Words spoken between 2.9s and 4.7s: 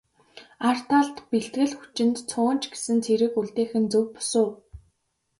цэрэг үлдээх нь зөв бус уу?